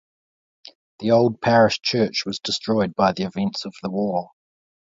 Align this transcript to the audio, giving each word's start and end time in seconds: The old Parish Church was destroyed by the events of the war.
The 0.97 1.11
old 1.11 1.41
Parish 1.41 1.79
Church 1.81 2.23
was 2.25 2.39
destroyed 2.39 2.95
by 2.95 3.11
the 3.11 3.21
events 3.21 3.65
of 3.65 3.75
the 3.83 3.91
war. 3.91 4.31